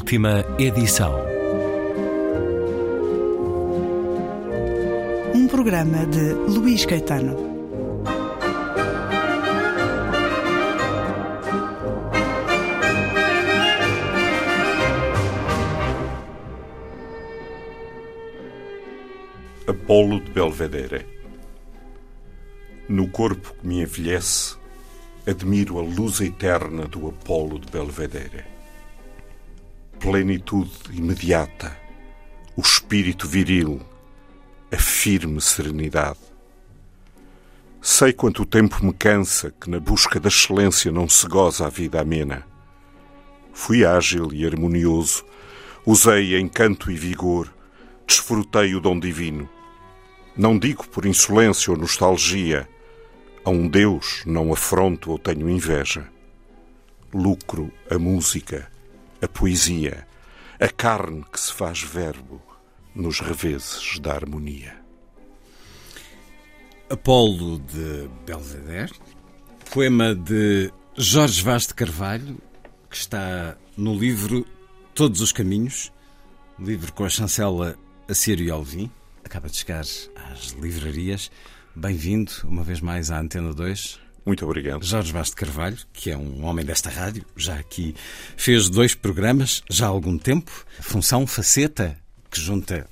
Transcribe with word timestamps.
Última 0.00 0.42
edição. 0.58 1.14
Um 5.34 5.46
programa 5.46 6.06
de 6.06 6.32
Luís 6.32 6.86
Caetano. 6.86 7.36
Apolo 19.68 20.20
de 20.20 20.30
Belvedere. 20.30 21.06
No 22.88 23.08
corpo 23.08 23.54
que 23.60 23.68
me 23.68 23.82
envelhece, 23.82 24.56
admiro 25.26 25.78
a 25.78 25.82
luz 25.82 26.22
eterna 26.22 26.86
do 26.86 27.06
Apolo 27.06 27.58
de 27.58 27.70
Belvedere. 27.70 28.59
Plenitude 30.00 30.72
imediata, 30.94 31.76
o 32.56 32.62
espírito 32.62 33.28
viril, 33.28 33.82
a 34.72 34.78
firme 34.78 35.42
serenidade. 35.42 36.18
Sei 37.82 38.10
quanto 38.10 38.44
o 38.44 38.46
tempo 38.46 38.82
me 38.82 38.94
cansa 38.94 39.50
que 39.60 39.68
na 39.68 39.78
busca 39.78 40.18
da 40.18 40.28
excelência 40.28 40.90
não 40.90 41.06
se 41.06 41.28
goza 41.28 41.66
a 41.66 41.68
vida 41.68 42.00
amena. 42.00 42.46
Fui 43.52 43.84
ágil 43.84 44.32
e 44.32 44.46
harmonioso, 44.46 45.22
usei 45.84 46.40
encanto 46.40 46.90
e 46.90 46.96
vigor, 46.96 47.52
desfrutei 48.06 48.74
o 48.74 48.80
dom 48.80 48.98
divino. 48.98 49.46
Não 50.34 50.58
digo 50.58 50.88
por 50.88 51.04
insolência 51.04 51.70
ou 51.70 51.76
nostalgia, 51.76 52.66
a 53.44 53.50
um 53.50 53.68
Deus 53.68 54.22
não 54.24 54.50
afronto 54.50 55.10
ou 55.10 55.18
tenho 55.18 55.50
inveja. 55.50 56.08
Lucro 57.12 57.70
a 57.90 57.98
música, 57.98 58.69
a 59.22 59.28
poesia, 59.28 60.06
a 60.58 60.68
carne 60.68 61.24
que 61.30 61.38
se 61.38 61.52
faz 61.52 61.82
verbo 61.82 62.40
nos 62.94 63.20
reveses 63.20 63.98
da 63.98 64.14
harmonia. 64.14 64.80
Apolo 66.88 67.58
de 67.58 68.08
Belvedere, 68.26 68.92
poema 69.70 70.14
de 70.14 70.72
Jorge 70.96 71.42
Vaz 71.42 71.66
de 71.66 71.74
Carvalho, 71.74 72.38
que 72.88 72.96
está 72.96 73.56
no 73.76 73.94
livro 73.94 74.46
Todos 74.94 75.20
os 75.20 75.32
Caminhos, 75.32 75.92
livro 76.58 76.92
com 76.92 77.04
a 77.04 77.08
chancela 77.08 77.78
Assírio 78.08 78.52
Alvim, 78.52 78.90
acaba 79.24 79.48
de 79.48 79.56
chegar 79.56 79.80
às 79.80 80.50
livrarias. 80.60 81.30
Bem-vindo 81.76 82.32
uma 82.44 82.64
vez 82.64 82.80
mais 82.80 83.10
à 83.10 83.20
Antena 83.20 83.54
2. 83.54 84.00
Muito 84.24 84.44
obrigado. 84.44 84.84
Jorge 84.84 85.12
Vaz 85.12 85.28
de 85.28 85.36
Carvalho, 85.36 85.78
que 85.92 86.10
é 86.10 86.16
um 86.16 86.44
homem 86.44 86.64
desta 86.64 86.90
rádio, 86.90 87.24
já 87.36 87.54
aqui 87.56 87.94
fez 88.36 88.68
dois 88.68 88.94
programas, 88.94 89.62
já 89.68 89.86
há 89.86 89.88
algum 89.88 90.18
tempo. 90.18 90.50
Função 90.80 91.26
Faceta, 91.26 91.96
que 92.30 92.40
junta 92.40 92.86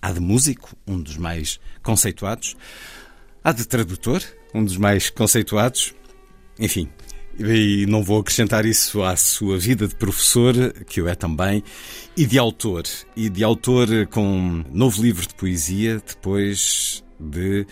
há 0.00 0.12
de 0.12 0.20
músico, 0.20 0.76
um 0.86 1.00
dos 1.00 1.16
mais 1.16 1.58
conceituados, 1.82 2.56
há 3.42 3.52
de 3.52 3.66
tradutor, 3.66 4.22
um 4.54 4.64
dos 4.64 4.76
mais 4.76 5.08
conceituados. 5.08 5.94
Enfim, 6.58 6.88
e 7.38 7.86
não 7.86 8.02
vou 8.04 8.20
acrescentar 8.20 8.64
isso 8.64 9.02
à 9.02 9.16
sua 9.16 9.58
vida 9.58 9.88
de 9.88 9.94
professor, 9.96 10.54
que 10.86 11.00
o 11.00 11.08
é 11.08 11.14
também, 11.14 11.64
e 12.16 12.26
de 12.26 12.38
autor. 12.38 12.84
E 13.16 13.28
de 13.28 13.42
autor 13.42 13.88
com 14.08 14.24
um 14.24 14.64
novo 14.70 15.02
livro 15.02 15.26
de 15.26 15.34
poesia, 15.34 16.00
depois 16.06 17.02
de 17.18 17.66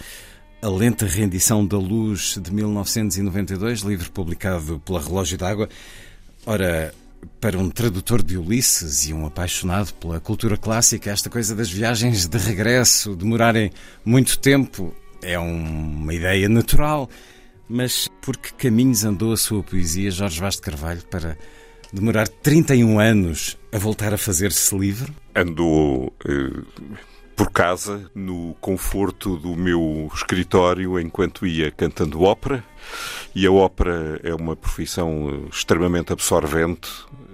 A 0.62 0.68
Lenta 0.68 1.06
Rendição 1.06 1.66
da 1.66 1.76
Luz 1.76 2.38
de 2.40 2.52
1992, 2.52 3.80
livro 3.80 4.12
publicado 4.12 4.80
pela 4.84 5.00
Relógio 5.00 5.36
d'Água. 5.36 5.68
Ora, 6.46 6.94
para 7.40 7.58
um 7.58 7.68
tradutor 7.68 8.22
de 8.22 8.38
Ulisses 8.38 9.08
e 9.08 9.12
um 9.12 9.26
apaixonado 9.26 9.92
pela 9.94 10.20
cultura 10.20 10.56
clássica, 10.56 11.10
esta 11.10 11.28
coisa 11.28 11.56
das 11.56 11.68
viagens 11.68 12.28
de 12.28 12.38
regresso 12.38 13.16
demorarem 13.16 13.72
muito 14.04 14.38
tempo 14.38 14.94
é 15.20 15.36
uma 15.36 16.14
ideia 16.14 16.48
natural. 16.48 17.10
Mas 17.68 18.06
por 18.20 18.36
que 18.36 18.54
caminhos 18.54 19.04
andou 19.04 19.32
a 19.32 19.36
sua 19.36 19.64
poesia, 19.64 20.12
Jorge 20.12 20.38
Vaz 20.38 20.54
de 20.54 20.62
Carvalho, 20.62 21.02
para 21.10 21.36
demorar 21.92 22.28
31 22.28 23.00
anos 23.00 23.58
a 23.72 23.78
voltar 23.78 24.14
a 24.14 24.18
fazer-se 24.18 24.78
livre? 24.78 25.12
Andou 25.34 26.12
eh, 26.24 26.62
por 27.42 27.50
casa, 27.50 28.08
no 28.14 28.54
conforto 28.60 29.36
do 29.36 29.56
meu 29.56 30.08
escritório, 30.14 31.00
enquanto 31.00 31.44
ia 31.44 31.72
cantando 31.72 32.22
ópera. 32.22 32.64
E 33.34 33.44
a 33.44 33.50
ópera 33.50 34.20
é 34.22 34.32
uma 34.32 34.54
profissão 34.54 35.48
extremamente 35.50 36.12
absorvente. 36.12 36.88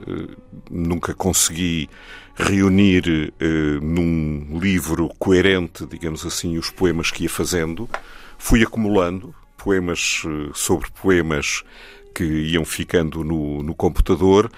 Eh, 0.06 0.34
nunca 0.70 1.12
consegui 1.12 1.90
reunir 2.34 3.34
eh, 3.38 3.78
num 3.82 4.58
livro 4.58 5.10
coerente, 5.18 5.84
digamos 5.84 6.24
assim, 6.24 6.56
os 6.56 6.70
poemas 6.70 7.10
que 7.10 7.24
ia 7.24 7.28
fazendo. 7.28 7.86
Fui 8.38 8.62
acumulando 8.62 9.34
poemas 9.58 10.22
sobre 10.54 10.88
poemas 11.02 11.64
que 12.14 12.24
iam 12.24 12.64
ficando 12.64 13.22
no, 13.22 13.62
no 13.62 13.74
computador 13.74 14.50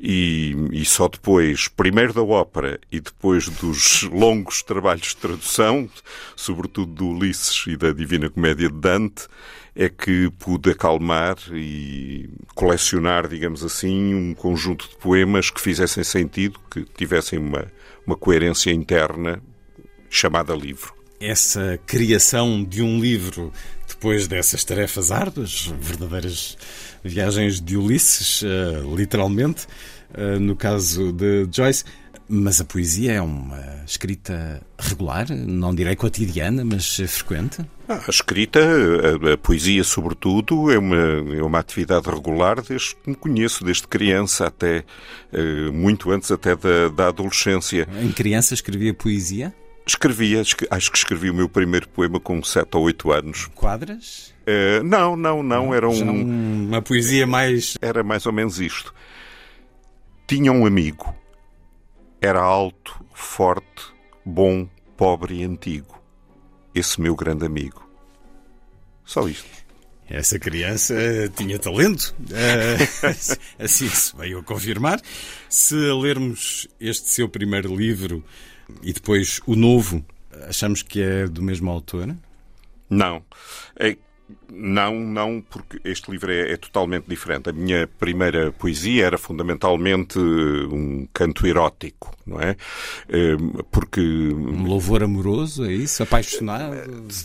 e, 0.00 0.54
e, 0.70 0.84
só 0.84 1.08
depois, 1.08 1.66
primeiro 1.66 2.12
da 2.12 2.22
ópera 2.22 2.78
e 2.90 3.00
depois 3.00 3.48
dos 3.48 4.02
longos 4.04 4.62
trabalhos 4.62 5.08
de 5.08 5.16
tradução, 5.16 5.88
sobretudo 6.36 6.92
do 6.92 7.08
Ulisses 7.08 7.66
e 7.66 7.76
da 7.76 7.92
Divina 7.92 8.30
Comédia 8.30 8.68
de 8.68 8.78
Dante, 8.78 9.26
é 9.74 9.88
que 9.88 10.30
pude 10.38 10.70
acalmar 10.70 11.36
e 11.52 12.30
colecionar, 12.54 13.28
digamos 13.28 13.64
assim, 13.64 14.14
um 14.14 14.34
conjunto 14.34 14.88
de 14.88 14.96
poemas 14.96 15.50
que 15.50 15.60
fizessem 15.60 16.04
sentido, 16.04 16.60
que 16.70 16.84
tivessem 16.96 17.38
uma, 17.38 17.70
uma 18.06 18.16
coerência 18.16 18.70
interna 18.72 19.42
chamada 20.10 20.54
livro. 20.54 20.94
Essa 21.20 21.78
criação 21.86 22.62
de 22.62 22.82
um 22.82 23.00
livro 23.00 23.52
depois 23.98 24.28
dessas 24.28 24.62
tarefas 24.62 25.10
árduas, 25.10 25.72
verdadeiras 25.80 26.56
viagens 27.02 27.60
de 27.60 27.76
Ulisses, 27.76 28.42
uh, 28.42 28.96
literalmente, 28.96 29.66
uh, 30.16 30.38
no 30.38 30.54
caso 30.54 31.12
de 31.12 31.48
Joyce. 31.50 31.84
Mas 32.30 32.60
a 32.60 32.64
poesia 32.64 33.14
é 33.14 33.22
uma 33.22 33.82
escrita 33.86 34.62
regular, 34.78 35.26
não 35.30 35.74
direi 35.74 35.96
cotidiana, 35.96 36.62
mas 36.62 36.96
frequente? 37.08 37.64
Ah, 37.88 38.02
a 38.06 38.10
escrita, 38.10 38.60
a, 38.60 39.32
a, 39.32 39.38
poesia 39.38 39.82
sobretudo, 39.82 40.70
é 40.70 40.78
uma, 40.78 41.34
é 41.34 41.42
uma 41.42 41.58
atividade 41.58 42.08
regular 42.08 42.62
desde 42.62 42.94
que 42.96 43.10
me 43.10 43.16
conheço, 43.16 43.64
desde 43.64 43.88
criança 43.88 44.46
até, 44.46 44.84
uh, 45.32 45.72
muito 45.72 46.10
antes 46.12 46.30
até 46.30 46.54
da, 46.54 46.88
da 46.88 47.08
adolescência. 47.08 47.88
Em 48.00 48.12
criança 48.12 48.54
escrevia 48.54 48.94
poesia? 48.94 49.52
Escrevia, 49.88 50.42
acho 50.70 50.92
que 50.92 50.98
escrevi 50.98 51.30
o 51.30 51.34
meu 51.34 51.48
primeiro 51.48 51.88
poema 51.88 52.20
com 52.20 52.42
7 52.42 52.76
ou 52.76 52.82
8 52.82 53.10
anos. 53.10 53.46
Quadras? 53.54 54.34
Uh, 54.42 54.84
não, 54.84 55.16
não, 55.16 55.42
não. 55.42 55.72
Era 55.72 55.88
um, 55.88 56.66
uma 56.66 56.82
poesia 56.82 57.26
mais. 57.26 57.78
Era 57.80 58.04
mais 58.04 58.26
ou 58.26 58.32
menos 58.32 58.60
isto. 58.60 58.94
Tinha 60.26 60.52
um 60.52 60.66
amigo. 60.66 61.16
Era 62.20 62.38
alto, 62.38 63.02
forte, 63.14 63.86
bom, 64.26 64.68
pobre 64.94 65.36
e 65.36 65.44
antigo. 65.44 65.98
Esse 66.74 67.00
meu 67.00 67.16
grande 67.16 67.46
amigo. 67.46 67.88
Só 69.06 69.26
isto. 69.26 69.48
Essa 70.06 70.38
criança 70.38 70.94
tinha 71.34 71.58
talento. 71.58 72.14
Uh, 72.20 73.14
assim 73.64 73.88
se 73.88 74.14
veio 74.14 74.40
a 74.40 74.42
confirmar. 74.42 75.00
Se 75.48 75.74
lermos 75.74 76.68
este 76.78 77.08
seu 77.08 77.26
primeiro 77.26 77.74
livro 77.74 78.22
e 78.82 78.92
depois 78.92 79.40
o 79.46 79.54
novo, 79.54 80.04
achamos 80.48 80.82
que 80.82 81.02
é 81.02 81.26
do 81.26 81.42
mesmo 81.42 81.70
autor? 81.70 82.14
Não. 82.90 83.22
É, 83.78 83.96
não, 84.50 84.98
não, 85.00 85.42
porque 85.48 85.80
este 85.84 86.10
livro 86.10 86.30
é, 86.30 86.52
é, 86.52 86.56
totalmente 86.56 87.06
diferente. 87.08 87.48
A 87.48 87.52
minha 87.52 87.86
primeira 87.86 88.52
poesia 88.52 89.06
era 89.06 89.16
fundamentalmente 89.16 90.18
um 90.18 91.06
canto 91.12 91.46
erótico, 91.46 92.14
não 92.26 92.40
é? 92.40 92.56
Ehm, 93.08 93.62
porque. 93.70 94.00
Um 94.00 94.64
louvor 94.64 95.02
amoroso, 95.02 95.64
é 95.64 95.72
isso? 95.72 96.02
Apaixonado? 96.02 96.74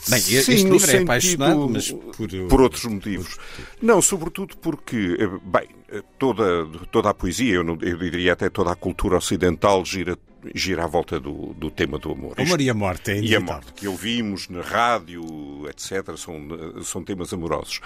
Bem, 0.10 0.20
Sim, 0.20 0.38
este 0.38 0.64
livro 0.64 0.92
é 0.92 1.02
apaixonado, 1.02 1.70
mas 1.70 1.92
por, 1.92 2.30
por 2.50 2.62
outros 2.62 2.86
motivos. 2.86 3.38
Não, 3.82 4.02
sobretudo 4.02 4.56
porque, 4.58 5.18
eh, 5.20 5.28
bem, 5.44 5.70
toda, 6.18 6.66
toda 6.92 7.10
a 7.10 7.14
poesia, 7.14 7.56
eu, 7.56 7.64
não, 7.64 7.78
eu 7.82 7.98
diria 7.98 8.34
até 8.34 8.50
toda 8.50 8.72
a 8.72 8.76
cultura 8.76 9.18
ocidental 9.18 9.84
gira 9.84 10.18
gira 10.54 10.84
à 10.84 10.88
volta 10.88 11.20
do, 11.20 11.54
do 11.54 11.70
tema 11.70 11.98
do 11.98 12.12
amor. 12.12 12.36
Amor 12.40 12.62
e 12.62 12.70
a 12.70 12.74
morte, 12.74 13.12
é 13.12 13.20
E 13.20 13.36
a 13.36 13.40
morte, 13.40 13.74
que 13.74 13.88
ouvimos 13.88 14.50
na 14.50 14.62
rádio, 14.62 15.24
etc., 15.70 16.18
são, 16.18 16.48
são 16.84 17.04
temas 17.04 17.34
amorosos. 17.34 17.80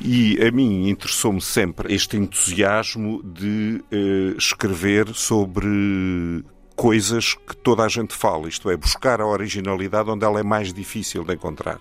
E 0.00 0.40
a 0.42 0.50
mim 0.50 0.88
interessou-me 0.88 1.40
sempre 1.40 1.94
este 1.94 2.16
entusiasmo 2.16 3.22
de 3.22 3.82
uh, 3.92 4.36
escrever 4.36 5.14
sobre 5.14 6.44
coisas 6.76 7.34
que 7.34 7.56
toda 7.56 7.84
a 7.84 7.88
gente 7.88 8.14
fala, 8.14 8.48
isto 8.48 8.68
é, 8.70 8.76
buscar 8.76 9.20
a 9.20 9.26
originalidade 9.26 10.10
onde 10.10 10.24
ela 10.24 10.40
é 10.40 10.42
mais 10.42 10.72
difícil 10.72 11.24
de 11.24 11.34
encontrar. 11.34 11.78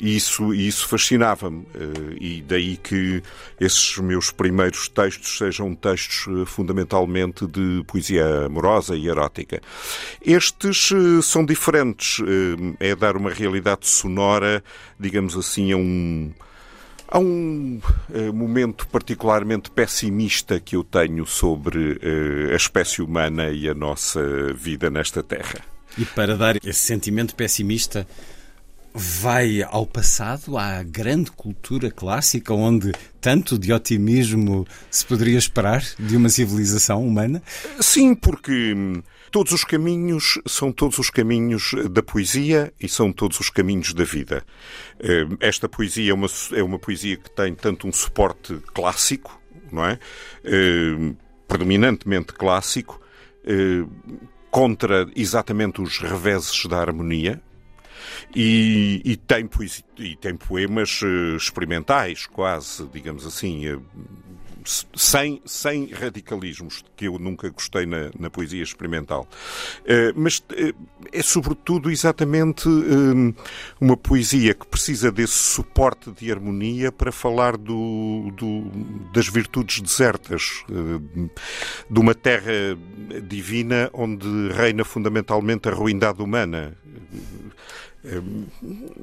E 0.00 0.16
isso, 0.16 0.54
isso 0.54 0.88
fascinava-me. 0.88 1.66
Eh, 1.74 2.16
e 2.20 2.42
daí 2.42 2.76
que 2.76 3.22
esses 3.60 3.98
meus 3.98 4.30
primeiros 4.30 4.88
textos 4.88 5.38
sejam 5.38 5.74
textos 5.74 6.26
eh, 6.28 6.46
fundamentalmente 6.46 7.46
de 7.46 7.82
poesia 7.86 8.46
amorosa 8.46 8.96
e 8.96 9.08
erótica. 9.08 9.60
Estes 10.24 10.90
eh, 10.92 11.22
são 11.22 11.44
diferentes. 11.44 12.18
É 12.80 12.94
dar 12.94 13.16
uma 13.16 13.30
realidade 13.30 13.86
sonora, 13.86 14.62
digamos 14.98 15.36
assim, 15.36 15.72
a 15.72 15.76
um. 15.76 16.32
Há 17.08 17.18
um 17.18 17.78
momento 18.32 18.86
particularmente 18.88 19.70
pessimista 19.70 20.58
que 20.58 20.76
eu 20.76 20.82
tenho 20.82 21.26
sobre 21.26 22.00
a 22.50 22.56
espécie 22.56 23.02
humana 23.02 23.50
e 23.50 23.68
a 23.68 23.74
nossa 23.74 24.22
vida 24.54 24.88
nesta 24.88 25.22
Terra. 25.22 25.62
E 25.98 26.06
para 26.06 26.36
dar 26.36 26.56
esse 26.56 26.80
sentimento 26.80 27.34
pessimista, 27.34 28.06
vai 28.94 29.62
ao 29.62 29.86
passado, 29.86 30.58
à 30.58 30.82
grande 30.82 31.30
cultura 31.30 31.90
clássica, 31.90 32.52
onde 32.52 32.92
tanto 33.20 33.58
de 33.58 33.72
otimismo 33.72 34.66
se 34.90 35.04
poderia 35.06 35.38
esperar 35.38 35.82
de 35.98 36.16
uma 36.16 36.28
civilização 36.28 37.06
humana? 37.06 37.42
Sim, 37.80 38.14
porque 38.14 38.74
hum, 38.74 39.02
todos 39.30 39.52
os 39.52 39.64
caminhos 39.64 40.38
são 40.46 40.70
todos 40.70 40.98
os 40.98 41.08
caminhos 41.08 41.74
da 41.90 42.02
poesia 42.02 42.72
e 42.80 42.88
são 42.88 43.12
todos 43.12 43.40
os 43.40 43.48
caminhos 43.48 43.94
da 43.94 44.04
vida. 44.04 44.44
Hum, 45.02 45.36
esta 45.40 45.68
poesia 45.68 46.10
é 46.10 46.14
uma, 46.14 46.28
é 46.52 46.62
uma 46.62 46.78
poesia 46.78 47.16
que 47.16 47.30
tem 47.30 47.54
tanto 47.54 47.86
um 47.86 47.92
suporte 47.92 48.58
clássico, 48.74 49.40
não 49.70 49.84
é? 49.86 49.98
Hum, 50.44 51.14
predominantemente 51.48 52.32
clássico, 52.32 53.00
contra 54.50 55.06
exatamente 55.16 55.82
os 55.82 55.98
reveses 55.98 56.64
da 56.66 56.78
harmonia, 56.78 57.42
e, 58.34 59.02
e, 59.04 59.16
tem, 59.16 59.48
e 59.98 60.16
tem 60.16 60.36
poemas 60.36 61.00
eh, 61.02 61.36
experimentais, 61.36 62.26
quase, 62.26 62.86
digamos 62.92 63.26
assim, 63.26 63.66
eh, 63.66 63.78
sem, 64.94 65.42
sem 65.44 65.86
radicalismos, 65.86 66.84
que 66.96 67.06
eu 67.06 67.18
nunca 67.18 67.50
gostei 67.50 67.84
na, 67.84 68.10
na 68.18 68.30
poesia 68.30 68.62
experimental. 68.62 69.26
Uh, 69.80 70.12
mas 70.14 70.42
é 71.12 71.22
sobretudo 71.22 71.90
exatamente 71.90 72.68
uma 73.80 73.96
poesia 73.96 74.54
que 74.54 74.66
precisa 74.66 75.10
desse 75.10 75.34
suporte 75.34 76.12
de 76.12 76.30
harmonia 76.30 76.92
para 76.92 77.10
falar 77.10 77.56
do, 77.56 78.30
do 78.36 78.70
das 79.12 79.26
virtudes 79.28 79.80
desertas, 79.80 80.64
de 81.90 81.98
uma 81.98 82.14
terra 82.14 82.76
divina 83.24 83.90
onde 83.92 84.26
reina 84.52 84.84
fundamentalmente 84.84 85.68
a 85.68 85.72
ruindade 85.72 86.22
humana 86.22 86.76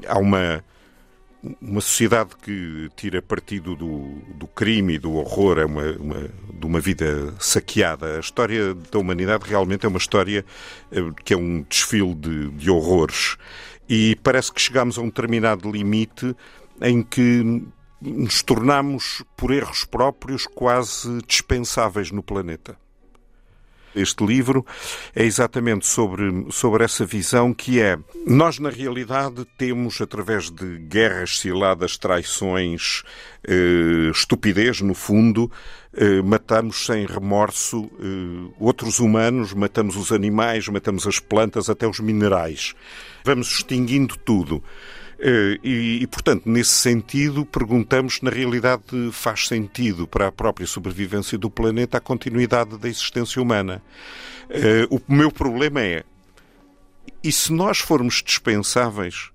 há 0.08 0.18
uma, 0.18 0.64
uma 1.62 1.82
sociedade 1.82 2.32
que 2.42 2.90
tira 2.96 3.22
partido 3.22 3.76
do, 3.76 4.20
do 4.36 4.48
crime 4.48 4.96
e 4.96 5.00
do 5.00 5.14
horror, 5.14 5.60
é 5.60 5.66
uma, 5.66 5.92
uma, 5.94 6.30
de 6.54 6.66
uma 6.66 6.80
vida 6.80 7.34
saqueada. 7.40 8.18
A 8.18 8.20
história 8.20 8.74
da 8.74 9.00
humanidade 9.00 9.46
realmente 9.48 9.86
é 9.86 9.90
uma 9.90 9.98
história 9.98 10.46
eh, 10.92 11.00
que 11.24 11.34
é 11.34 11.38
um 11.38 11.62
desfile 11.62 12.14
de, 12.14 12.50
de 12.52 12.70
horrores. 12.70 13.38
E 13.88 14.16
parece 14.18 14.54
que 14.54 14.62
chegamos 14.62 14.98
a 14.98 15.02
um 15.02 15.06
determinado 15.06 15.72
limite 15.72 16.36
em 16.82 17.02
que 17.02 17.64
nos 18.02 18.42
tornamos, 18.44 19.24
por 19.36 19.52
erros 19.52 19.84
próprios, 19.84 20.46
quase 20.46 21.22
dispensáveis 21.28 22.12
no 22.12 22.24
planeta. 22.24 22.78
Este 24.00 24.26
livro 24.26 24.66
é 25.16 25.24
exatamente 25.24 25.86
sobre, 25.86 26.46
sobre 26.52 26.84
essa 26.84 27.06
visão 27.06 27.54
que 27.54 27.80
é 27.80 27.98
nós, 28.26 28.60
na 28.60 28.70
realidade, 28.70 29.46
temos, 29.58 30.00
através 30.02 30.50
de 30.50 30.78
guerras 30.80 31.40
ciladas, 31.40 31.98
traições, 31.98 33.04
eh, 33.44 34.10
estupidez, 34.12 34.82
no 34.82 34.94
fundo, 34.94 35.52
eh, 35.94 36.22
matamos 36.22 36.86
sem 36.86 37.06
remorso 37.06 37.90
eh, 38.00 38.54
outros 38.60 39.00
humanos, 39.00 39.54
matamos 39.54 39.96
os 39.96 40.12
animais, 40.12 40.68
matamos 40.68 41.08
as 41.08 41.20
plantas, 41.20 41.70
até 41.70 41.88
os 41.88 42.00
minerais. 42.00 42.74
Vamos 43.26 43.48
extinguindo 43.52 44.16
tudo. 44.18 44.64
Eh, 45.20 45.60
e, 45.64 46.04
e, 46.04 46.08
portanto, 46.08 46.44
nesse 46.46 46.72
sentido, 46.72 47.46
perguntamos, 47.46 48.22
na 48.22 48.30
realidade, 48.30 48.84
faz 49.12 49.48
sentido 49.48 50.08
para 50.08 50.28
a 50.28 50.32
própria 50.32 50.66
sobrevivência 50.66 51.38
do 51.38 51.50
planeta 51.50 51.98
a 51.98 52.02
continuidade 52.02 52.78
da 52.78 52.88
existência 52.88 53.42
humana. 53.42 53.82
Eh, 54.50 54.88
o 54.90 55.02
meu 55.08 55.32
problema 55.32 55.82
é, 55.82 56.04
e 57.22 57.32
se 57.32 57.52
nós 57.52 57.80
formos 57.80 58.24
dispensáveis, 58.26 59.30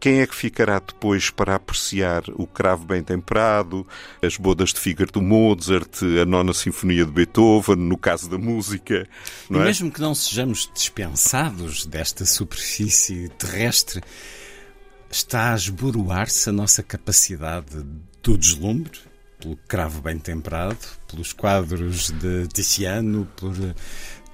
quem 0.00 0.20
é 0.20 0.26
que 0.26 0.34
ficará 0.34 0.78
depois 0.78 1.28
para 1.28 1.56
apreciar 1.56 2.22
o 2.34 2.46
cravo 2.46 2.86
bem 2.86 3.02
temperado, 3.02 3.86
as 4.22 4.36
bodas 4.36 4.72
de 4.72 4.80
Fígaro 4.80 5.10
do 5.10 5.20
Mozart, 5.20 6.02
a 6.22 6.24
nona 6.24 6.54
sinfonia 6.54 7.04
de 7.04 7.10
Beethoven, 7.10 7.76
no 7.76 7.98
caso 7.98 8.30
da 8.30 8.38
música? 8.38 9.06
e 9.50 9.56
é? 9.56 9.58
mesmo 9.58 9.90
que 9.90 10.00
não 10.00 10.14
sejamos 10.14 10.70
dispensados 10.72 11.84
desta 11.84 12.24
superfície 12.24 13.28
terrestre, 13.30 14.00
está 15.10 15.52
a 15.52 15.56
esboroar-se 15.56 16.48
a 16.48 16.52
nossa 16.52 16.82
capacidade 16.82 17.84
do 18.22 18.36
deslumbre, 18.36 18.98
pelo 19.40 19.56
cravo 19.68 20.02
bem 20.02 20.18
temperado, 20.18 20.78
pelos 21.06 21.32
quadros 21.32 22.10
de 22.10 22.48
Tiziano, 22.48 23.26
por 23.36 23.54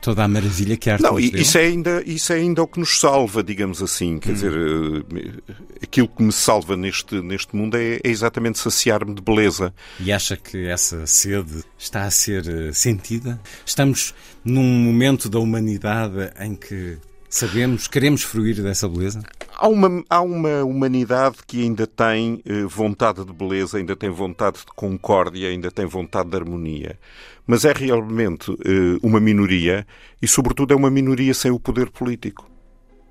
toda 0.05 0.23
a 0.23 0.29
maravilha 0.29 0.76
que 0.76 0.91
a 0.91 0.94
arte 0.94 1.03
Não, 1.03 1.19
isso 1.19 1.56
é, 1.56 1.62
ainda, 1.62 2.03
isso 2.05 2.31
é 2.31 2.37
ainda 2.37 2.62
o 2.62 2.67
que 2.67 2.79
nos 2.79 3.00
salva, 3.00 3.43
digamos 3.43 3.82
assim. 3.82 4.19
Quer 4.19 4.31
hum. 4.31 4.35
dizer, 4.35 4.53
eh, 4.53 5.53
aquilo 5.82 6.09
que 6.09 6.23
me 6.23 6.32
salva 6.32 6.76
neste, 6.76 7.23
neste 7.23 7.56
mundo 7.56 7.79
é, 7.79 7.94
é 7.94 8.00
exatamente 8.11 8.59
saciar-me 8.59 9.15
de 9.15 9.23
beleza. 9.23 9.73
E 9.99 10.12
acha 10.12 10.37
que 10.37 10.67
essa 10.67 11.06
sede 11.06 11.65
está 11.79 12.05
a 12.05 12.11
ser 12.11 12.47
eh, 12.47 12.73
sentida? 12.75 13.41
Estamos 13.65 14.15
num 14.44 14.62
momento 14.62 15.31
da 15.31 15.38
humanidade 15.38 16.31
em 16.38 16.55
que 16.55 16.99
Sabemos, 17.35 17.89
queremos 17.89 18.23
fruir 18.23 18.63
dessa 18.63 18.89
beleza? 18.89 19.21
Há 19.57 19.67
uma, 19.67 20.05
há 20.09 20.21
uma 20.21 20.63
humanidade 20.63 21.39
que 21.45 21.63
ainda 21.65 21.85
tem 21.85 22.41
eh, 22.47 22.63
vontade 22.63 23.25
de 23.25 23.33
beleza, 23.33 23.77
ainda 23.77 23.97
tem 23.97 24.09
vontade 24.09 24.59
de 24.59 24.67
concórdia, 24.67 25.49
ainda 25.49 25.69
tem 25.69 25.85
vontade 25.85 26.31
de 26.31 26.37
harmonia. 26.37 26.97
Mas 27.45 27.65
é 27.65 27.73
realmente 27.73 28.53
eh, 28.65 29.01
uma 29.03 29.19
minoria 29.19 29.85
e, 30.23 30.29
sobretudo, 30.29 30.75
é 30.75 30.77
uma 30.77 30.93
minoria 30.93 31.35
sem 31.35 31.51
o 31.51 31.59
poder 31.59 31.91
político, 31.91 32.49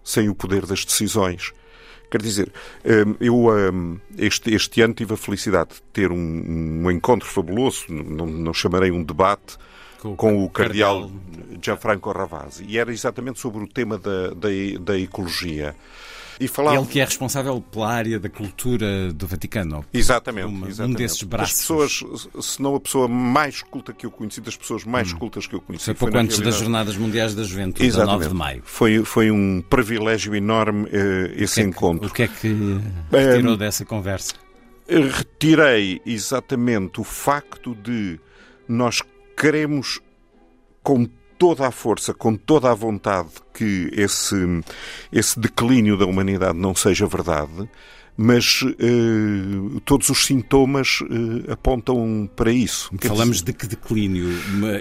sem 0.06 0.30
o 0.30 0.36
poder 0.36 0.66
das 0.66 0.86
decisões. 0.86 1.52
Quer 2.10 2.22
dizer, 2.22 2.50
eh, 2.86 3.04
eu 3.20 3.48
este, 4.18 4.56
este 4.56 4.80
ano 4.80 4.94
tive 4.94 5.16
a 5.16 5.18
felicidade 5.18 5.72
de 5.72 5.82
ter 5.92 6.14
um, 6.14 6.86
um 6.86 6.90
encontro 6.90 7.28
fabuloso, 7.28 7.88
não, 7.90 8.26
não 8.26 8.54
chamarei 8.54 8.90
um 8.90 9.04
debate, 9.04 9.58
com, 10.04 10.16
com 10.18 10.44
o 10.44 10.50
cardeal, 10.50 11.02
cardeal 11.02 11.22
Gianfranco 11.62 12.12
Ravasi. 12.12 12.66
E 12.68 12.78
era 12.78 12.92
exatamente 12.92 13.40
sobre 13.40 13.64
o 13.64 13.68
tema 13.68 13.98
da, 13.98 14.30
da, 14.30 14.50
da 14.82 15.00
ecologia. 15.00 15.74
E 16.40 16.48
falava... 16.48 16.78
Ele 16.78 16.88
que 16.88 17.00
é 17.00 17.06
responsável 17.06 17.62
pela 17.62 17.90
área 17.90 18.20
da 18.20 18.28
cultura 18.28 19.14
do 19.14 19.26
Vaticano. 19.26 19.86
Exatamente, 19.94 20.48
uma, 20.48 20.68
exatamente. 20.68 20.96
Um 20.96 20.98
desses 20.98 21.24
braços. 21.24 21.60
pessoas, 21.60 22.04
se 22.42 22.62
não 22.62 22.76
a 22.76 22.80
pessoa 22.80 23.08
mais 23.08 23.62
culta 23.62 23.94
que 23.94 24.06
eu 24.06 24.12
conheci, 24.12 24.42
das 24.42 24.58
pessoas 24.58 24.84
mais 24.84 25.14
hum. 25.14 25.20
cultas 25.20 25.48
que 25.48 25.56
eu 25.56 25.62
conheci. 25.62 25.86
Foi 25.86 25.94
pouco 25.94 26.18
antes 26.18 26.40
das 26.40 26.56
Jornadas 26.56 26.98
Mundiais 26.98 27.34
da 27.34 27.44
Juventude, 27.44 27.88
exatamente. 27.88 28.24
9 28.24 28.28
de 28.28 28.34
maio. 28.34 28.62
Foi, 28.66 29.06
foi 29.06 29.32
um 29.32 29.62
privilégio 29.62 30.36
enorme 30.36 30.86
uh, 30.86 31.34
esse 31.36 31.62
o 31.62 31.64
é 31.64 31.68
encontro. 31.68 32.10
Que, 32.10 32.12
o 32.12 32.16
que 32.16 32.24
é 32.24 32.28
que 32.28 32.48
retirou 33.12 33.54
um, 33.54 33.58
dessa 33.58 33.86
conversa? 33.86 34.34
Retirei 34.90 36.02
exatamente 36.06 37.00
o 37.00 37.04
facto 37.04 37.74
de 37.76 38.20
nós 38.68 39.02
queremos 39.44 40.00
com 40.82 41.06
toda 41.38 41.68
a 41.68 41.72
força, 41.72 42.14
com 42.14 42.34
toda 42.34 42.72
a 42.72 42.74
vontade 42.74 43.28
que 43.54 43.90
esse, 43.92 44.36
esse 45.12 45.38
declínio 45.38 45.98
da 45.98 46.06
humanidade 46.06 46.58
não 46.58 46.74
seja 46.74 47.06
verdade, 47.06 47.70
mas 48.16 48.62
uh, 48.62 49.82
todos 49.82 50.08
os 50.10 50.26
sintomas 50.26 51.02
uh, 51.02 51.52
apontam 51.52 52.30
para 52.34 52.54
isso. 52.54 52.90
Falamos 53.02 53.42
de 53.42 53.52
que 53.52 53.68
declínio? 53.68 54.30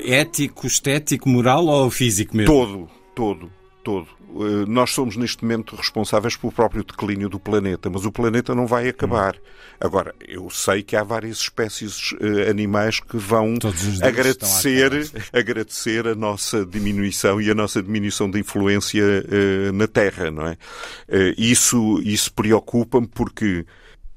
Ético, 0.04 0.64
estético, 0.64 1.28
moral 1.28 1.66
ou 1.66 1.90
físico 1.90 2.36
mesmo? 2.36 2.54
Todo, 2.54 2.88
todo, 3.16 3.50
todo. 3.82 4.08
Uh, 4.28 4.66
nós 4.66 4.90
somos 4.92 5.16
neste 5.16 5.44
momento 5.44 5.76
responsáveis 5.76 6.36
pelo 6.36 6.52
próprio 6.52 6.82
declínio 6.84 7.28
do 7.28 7.38
planeta, 7.38 7.90
mas 7.90 8.04
o 8.04 8.12
planeta 8.12 8.54
não 8.54 8.66
vai 8.66 8.88
acabar. 8.88 9.34
Hum. 9.34 9.40
Agora, 9.80 10.14
eu 10.26 10.48
sei 10.48 10.82
que 10.82 10.96
há 10.96 11.02
várias 11.02 11.38
espécies 11.38 12.12
uh, 12.12 12.50
animais 12.50 13.00
que 13.00 13.16
vão 13.16 13.58
agradecer, 14.02 15.10
agradecer 15.32 16.06
a 16.06 16.14
nossa 16.14 16.64
diminuição 16.64 17.40
e 17.40 17.50
a 17.50 17.54
nossa 17.54 17.82
diminuição 17.82 18.30
de 18.30 18.38
influência 18.40 19.04
uh, 19.04 19.72
na 19.72 19.86
Terra, 19.86 20.30
não 20.30 20.46
é? 20.46 20.56
Isso, 21.36 22.00
isso 22.02 22.32
preocupa-me 22.32 23.06
porque 23.06 23.66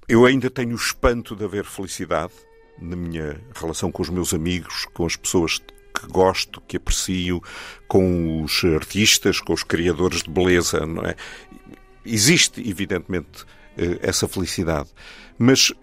eu 0.07 0.25
ainda 0.25 0.50
tenho 0.50 0.72
o 0.72 0.75
espanto 0.75 1.36
de 1.36 1.43
haver 1.43 1.65
felicidade 1.65 2.34
na 2.79 2.95
minha 2.95 3.41
relação 3.53 3.91
com 3.91 4.01
os 4.01 4.10
meus 4.10 4.34
amigos, 4.34 4.86
com 4.93 5.05
as 5.05 5.15
pessoas 5.15 5.60
que 6.05 6.12
gosto, 6.12 6.62
que 6.67 6.77
aprecio, 6.77 7.41
com 7.88 8.43
os 8.43 8.63
artistas, 8.63 9.39
com 9.39 9.53
os 9.53 9.63
criadores 9.63 10.24
de 10.24 10.29
beleza, 10.29 10.85
não 10.85 11.03
é? 11.03 11.15
Existe, 12.05 12.62
evidentemente, 12.67 13.45
essa 14.01 14.27
felicidade. 14.27 14.89
Mas 15.38 15.74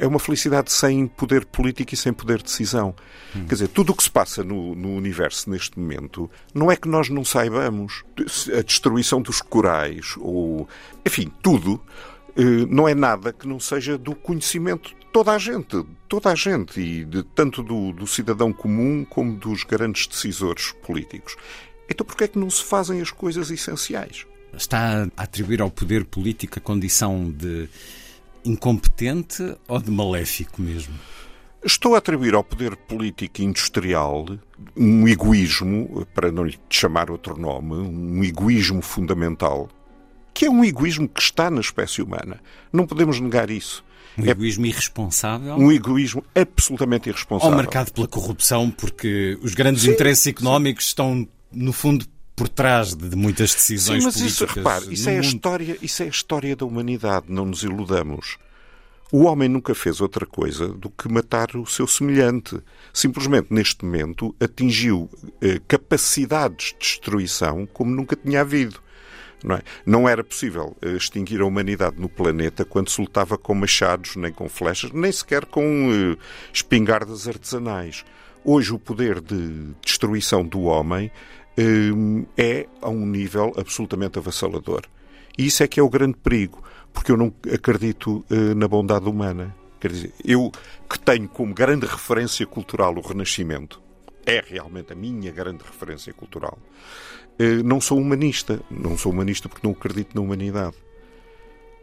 é 0.00 0.06
uma 0.06 0.18
felicidade 0.18 0.72
sem 0.72 1.06
poder 1.06 1.44
político 1.46 1.94
e 1.94 1.96
sem 1.96 2.12
poder 2.12 2.38
de 2.38 2.44
decisão. 2.44 2.94
Hum. 3.34 3.46
Quer 3.46 3.54
dizer, 3.54 3.68
tudo 3.68 3.92
o 3.92 3.94
que 3.94 4.02
se 4.02 4.10
passa 4.10 4.42
no, 4.42 4.74
no, 4.74 4.96
universo 4.96 5.48
neste 5.48 5.78
momento 5.78 6.28
não 6.52 6.72
é 6.72 6.76
que 6.76 6.88
nós 6.88 7.08
não 7.08 7.24
saibamos. 7.24 8.02
A 8.58 8.62
destruição 8.62 9.22
dos 9.22 9.40
corais, 9.40 10.14
ou. 10.18 10.68
Enfim, 11.04 11.30
tudo 11.40 11.80
não 12.68 12.86
é 12.88 12.94
nada 12.94 13.32
que 13.32 13.48
não 13.48 13.58
seja 13.58 13.96
do 13.96 14.14
conhecimento 14.14 14.90
de 14.90 15.06
toda 15.12 15.32
a 15.32 15.38
gente, 15.38 15.84
toda 16.08 16.30
a 16.30 16.34
gente, 16.34 16.80
e 16.80 17.04
de, 17.04 17.22
tanto 17.22 17.62
do, 17.62 17.92
do 17.92 18.06
cidadão 18.06 18.52
comum 18.52 19.04
como 19.08 19.34
dos 19.36 19.64
grandes 19.64 20.06
decisores 20.06 20.72
políticos. 20.84 21.36
Então 21.88 22.06
porquê 22.06 22.24
é 22.24 22.28
que 22.28 22.38
não 22.38 22.50
se 22.50 22.62
fazem 22.62 23.00
as 23.00 23.10
coisas 23.10 23.50
essenciais? 23.50 24.26
Está 24.52 25.08
a 25.16 25.22
atribuir 25.22 25.60
ao 25.60 25.70
poder 25.70 26.04
político 26.04 26.58
a 26.58 26.62
condição 26.62 27.30
de 27.30 27.68
incompetente 28.44 29.56
ou 29.68 29.80
de 29.80 29.90
maléfico 29.90 30.60
mesmo? 30.60 30.94
Estou 31.64 31.94
a 31.94 31.98
atribuir 31.98 32.34
ao 32.34 32.44
poder 32.44 32.76
político 32.76 33.42
industrial 33.42 34.26
um 34.76 35.08
egoísmo, 35.08 36.06
para 36.14 36.30
não 36.30 36.44
lhe 36.44 36.58
chamar 36.70 37.10
outro 37.10 37.36
nome, 37.36 37.74
um 37.74 38.22
egoísmo 38.22 38.80
fundamental, 38.80 39.68
que 40.36 40.44
é 40.44 40.50
um 40.50 40.62
egoísmo 40.62 41.08
que 41.08 41.22
está 41.22 41.50
na 41.50 41.62
espécie 41.62 42.02
humana. 42.02 42.38
Não 42.70 42.86
podemos 42.86 43.18
negar 43.18 43.48
isso. 43.48 43.82
Um 44.18 44.26
é 44.26 44.28
egoísmo 44.28 44.66
irresponsável? 44.66 45.54
Um 45.56 45.72
egoísmo 45.72 46.22
absolutamente 46.34 47.08
irresponsável. 47.08 47.56
Ou 47.56 47.56
marcado 47.56 47.90
pela 47.90 48.06
corrupção, 48.06 48.70
porque 48.70 49.38
os 49.40 49.54
grandes 49.54 49.84
sim, 49.84 49.92
interesses 49.92 50.26
económicos 50.26 50.84
sim. 50.84 50.88
estão, 50.88 51.28
no 51.50 51.72
fundo, 51.72 52.04
por 52.36 52.50
trás 52.50 52.94
de 52.94 53.16
muitas 53.16 53.54
decisões 53.54 54.02
sim, 54.02 54.04
mas 54.04 54.14
políticas. 54.14 54.50
Isso, 54.50 54.58
repare, 54.58 54.92
isso 54.92 55.08
é, 55.08 55.16
a 55.16 55.20
história, 55.22 55.78
isso 55.80 56.02
é 56.02 56.06
a 56.06 56.10
história 56.10 56.54
da 56.54 56.66
humanidade, 56.66 57.26
não 57.30 57.46
nos 57.46 57.62
iludamos. 57.62 58.36
O 59.10 59.24
homem 59.24 59.48
nunca 59.48 59.74
fez 59.74 60.02
outra 60.02 60.26
coisa 60.26 60.68
do 60.68 60.90
que 60.90 61.08
matar 61.10 61.56
o 61.56 61.64
seu 61.64 61.86
semelhante. 61.86 62.60
Simplesmente, 62.92 63.46
neste 63.54 63.86
momento, 63.86 64.36
atingiu 64.38 65.08
eh, 65.40 65.62
capacidades 65.66 66.74
de 66.74 66.78
destruição 66.80 67.66
como 67.72 67.90
nunca 67.90 68.14
tinha 68.14 68.42
havido. 68.42 68.84
Não, 69.44 69.56
é? 69.56 69.62
não 69.84 70.08
era 70.08 70.24
possível 70.24 70.76
eh, 70.80 70.92
extinguir 70.92 71.40
a 71.40 71.46
humanidade 71.46 72.00
no 72.00 72.08
planeta 72.08 72.64
quando 72.64 72.90
se 72.90 73.00
lutava 73.00 73.36
com 73.36 73.54
machados, 73.54 74.16
nem 74.16 74.32
com 74.32 74.48
flechas, 74.48 74.90
nem 74.92 75.12
sequer 75.12 75.44
com 75.44 75.88
uh, 75.88 76.18
espingardas 76.52 77.28
artesanais. 77.28 78.04
Hoje, 78.44 78.72
o 78.72 78.78
poder 78.78 79.20
de 79.20 79.74
destruição 79.82 80.44
do 80.44 80.62
homem 80.62 81.10
uh, 81.58 82.26
é 82.36 82.66
a 82.80 82.88
um 82.88 83.06
nível 83.06 83.52
absolutamente 83.56 84.18
avassalador. 84.18 84.82
E 85.36 85.46
isso 85.46 85.62
é 85.62 85.68
que 85.68 85.78
é 85.78 85.82
o 85.82 85.90
grande 85.90 86.16
perigo, 86.16 86.62
porque 86.92 87.12
eu 87.12 87.16
não 87.16 87.32
acredito 87.52 88.24
uh, 88.30 88.54
na 88.54 88.66
bondade 88.66 89.08
humana. 89.08 89.54
Quer 89.78 89.92
dizer, 89.92 90.14
eu 90.24 90.50
que 90.88 90.98
tenho 90.98 91.28
como 91.28 91.52
grande 91.52 91.86
referência 91.86 92.46
cultural 92.46 92.94
o 92.96 93.00
Renascimento, 93.00 93.82
é 94.24 94.42
realmente 94.44 94.92
a 94.92 94.96
minha 94.96 95.30
grande 95.30 95.62
referência 95.62 96.12
cultural. 96.12 96.58
Eh, 97.38 97.62
não 97.62 97.80
sou 97.80 97.98
humanista. 97.98 98.60
Não 98.70 98.96
sou 98.96 99.12
humanista 99.12 99.48
porque 99.48 99.66
não 99.66 99.74
acredito 99.74 100.14
na 100.14 100.20
humanidade. 100.20 100.76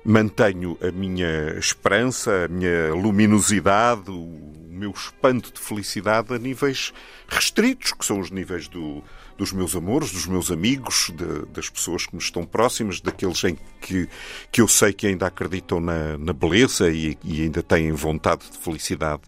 Mantenho 0.05 0.77
a 0.81 0.91
minha 0.91 1.57
esperança, 1.57 2.45
a 2.45 2.48
minha 2.48 2.93
luminosidade, 2.93 4.12
o 4.12 4.53
meu 4.69 4.91
espanto 4.91 5.53
de 5.53 5.62
felicidade 5.62 6.33
a 6.33 6.38
níveis 6.38 6.91
restritos, 7.27 7.93
que 7.93 8.03
são 8.03 8.19
os 8.19 8.29
níveis 8.29 8.67
do, 8.67 9.01
dos 9.38 9.53
meus 9.53 9.75
amores, 9.75 10.12
dos 10.12 10.25
meus 10.25 10.51
amigos, 10.51 11.10
de, 11.15 11.45
das 11.53 11.69
pessoas 11.69 12.05
que 12.05 12.15
me 12.15 12.22
estão 12.22 12.45
próximas, 12.45 13.00
daqueles 13.00 13.41
em 13.45 13.57
que, 13.79 14.10
que 14.51 14.60
eu 14.60 14.67
sei 14.67 14.91
que 14.91 15.07
ainda 15.07 15.27
acreditam 15.27 15.79
na, 15.79 16.17
na 16.17 16.33
beleza 16.33 16.89
e, 16.89 17.17
e 17.24 17.41
ainda 17.43 17.63
têm 17.63 17.91
vontade 17.93 18.50
de 18.51 18.57
felicidade 18.57 19.22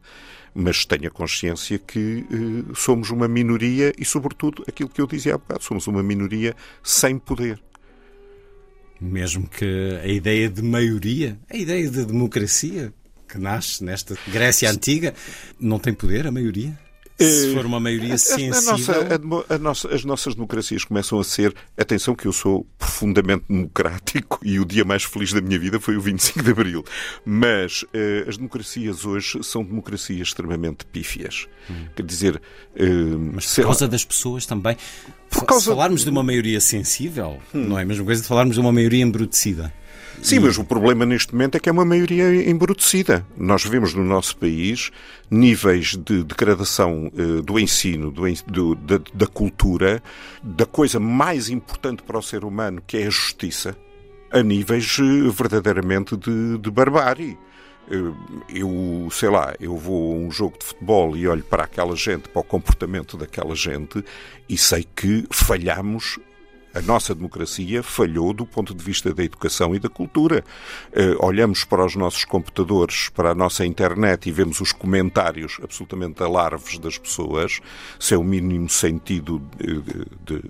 mas 0.55 0.85
tenha 0.85 1.11
consciência 1.11 1.77
que 1.77 2.25
eh, 2.31 2.73
somos 2.73 3.09
uma 3.09 3.27
minoria 3.27 3.91
e, 3.97 4.05
sobretudo, 4.05 4.63
aquilo 4.65 4.87
que 4.87 5.01
eu 5.01 5.05
dizia 5.05 5.35
há 5.35 5.37
bocado, 5.37 5.61
somos 5.61 5.85
uma 5.85 6.01
minoria 6.01 6.55
sem 6.81 7.19
poder. 7.19 7.61
Mesmo 8.99 9.49
que 9.49 9.99
a 10.01 10.07
ideia 10.07 10.49
de 10.49 10.61
maioria, 10.61 11.37
a 11.49 11.57
ideia 11.57 11.91
de 11.91 12.05
democracia 12.05 12.93
que 13.27 13.37
nasce 13.37 13.83
nesta 13.83 14.17
Grécia 14.31 14.71
Antiga, 14.71 15.13
não 15.59 15.77
tem 15.77 15.93
poder 15.93 16.25
a 16.25 16.31
maioria? 16.31 16.84
Se 17.17 17.53
for 17.53 17.65
uma 17.65 17.79
maioria 17.79 18.17
sensível... 18.17 18.57
A 18.57 18.61
nossa, 18.61 18.93
a, 19.49 19.55
a 19.55 19.57
nossa, 19.57 19.95
as 19.95 20.03
nossas 20.03 20.35
democracias 20.35 20.83
começam 20.83 21.19
a 21.19 21.23
ser... 21.23 21.55
Atenção 21.77 22.13
que 22.13 22.25
eu 22.25 22.33
sou 22.33 22.65
profundamente 22.77 23.45
democrático 23.49 24.39
e 24.43 24.59
o 24.59 24.65
dia 24.65 24.83
mais 24.83 25.03
feliz 25.03 25.31
da 25.31 25.39
minha 25.39 25.57
vida 25.57 25.79
foi 25.79 25.95
o 25.95 26.01
25 26.01 26.43
de 26.43 26.51
Abril. 26.51 26.83
Mas 27.25 27.83
uh, 27.83 28.27
as 28.27 28.37
democracias 28.37 29.05
hoje 29.05 29.41
são 29.43 29.63
democracias 29.63 30.27
extremamente 30.27 30.85
pífias. 30.85 31.47
Hum. 31.69 31.85
Quer 31.95 32.03
dizer... 32.03 32.41
Uh, 32.75 33.17
Mas 33.33 33.53
por 33.55 33.63
causa 33.63 33.85
lá, 33.85 33.91
das 33.91 34.03
pessoas 34.03 34.45
também... 34.45 34.75
Por 35.29 35.45
causa... 35.45 35.63
Se 35.63 35.69
falarmos 35.69 36.03
de 36.03 36.09
uma 36.09 36.23
maioria 36.23 36.59
sensível, 36.59 37.39
hum. 37.53 37.65
não 37.65 37.79
é 37.79 37.83
a 37.83 37.85
mesma 37.85 38.03
coisa 38.03 38.21
de 38.21 38.27
falarmos 38.27 38.55
de 38.55 38.61
uma 38.61 38.71
maioria 38.71 39.03
embrutecida. 39.03 39.73
Sim, 40.21 40.39
mas 40.39 40.57
o 40.57 40.63
problema 40.63 41.05
neste 41.05 41.33
momento 41.33 41.55
é 41.55 41.59
que 41.59 41.69
é 41.69 41.71
uma 41.71 41.85
maioria 41.85 42.49
embrutecida. 42.49 43.25
Nós 43.37 43.63
vemos 43.63 43.93
no 43.93 44.03
nosso 44.03 44.35
país 44.37 44.91
níveis 45.29 45.95
de 45.95 46.23
degradação 46.23 47.11
uh, 47.13 47.41
do 47.41 47.59
ensino, 47.59 48.11
do, 48.11 48.23
do, 48.47 48.75
da, 48.75 48.99
da 49.13 49.27
cultura, 49.27 50.01
da 50.41 50.65
coisa 50.65 50.99
mais 50.99 51.49
importante 51.49 52.03
para 52.03 52.17
o 52.17 52.23
ser 52.23 52.43
humano, 52.43 52.81
que 52.85 52.97
é 52.97 53.07
a 53.07 53.09
justiça, 53.09 53.77
a 54.31 54.41
níveis 54.41 54.97
uh, 54.99 55.31
verdadeiramente 55.31 56.17
de, 56.17 56.57
de 56.57 56.71
barbárie 56.71 57.37
eh, 57.89 58.13
eu, 58.49 59.07
sei 59.11 59.29
lá, 59.29 59.53
eu 59.59 59.77
vou 59.77 60.13
a 60.13 60.17
um 60.17 60.31
jogo 60.31 60.57
de 60.57 60.65
futebol 60.65 61.15
e 61.15 61.27
olho 61.27 61.43
para 61.43 61.63
aquela 61.63 61.95
gente, 61.95 62.29
para 62.29 62.41
o 62.41 62.43
comportamento 62.43 63.17
daquela 63.17 63.55
gente 63.55 64.03
e 64.49 64.57
sei 64.57 64.85
que 64.95 65.25
falhamos 65.31 66.19
a 66.75 66.81
nossa 66.81 67.15
democracia 67.15 67.81
falhou 67.81 68.33
do 68.33 68.45
ponto 68.45 68.75
de 68.75 68.83
vista 68.83 69.13
da 69.13 69.23
educação 69.23 69.73
e 69.73 69.79
da 69.79 69.87
cultura. 69.87 70.43
Uh, 70.91 71.25
olhamos 71.25 71.63
para 71.63 71.85
os 71.85 71.95
nossos 71.95 72.25
computadores, 72.25 73.07
para 73.07 73.31
a 73.31 73.35
nossa 73.35 73.65
internet 73.65 74.27
e 74.27 74.31
vemos 74.31 74.59
os 74.59 74.73
comentários 74.73 75.57
absolutamente 75.63 76.21
alarves 76.21 76.77
das 76.77 76.97
pessoas, 76.97 77.61
sem 77.97 78.17
o 78.17 78.23
mínimo 78.23 78.69
sentido 78.69 79.41
de, 79.57 79.81
de, 79.81 80.05
de, 80.25 80.41